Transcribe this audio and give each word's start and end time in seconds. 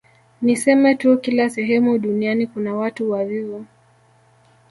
Niseme 0.41 0.95
tu 0.95 1.17
kila 1.17 1.49
sehemu 1.49 1.97
duniani 1.99 2.47
kuna 2.47 2.75
watu 2.75 3.11
wavivu 3.11 3.65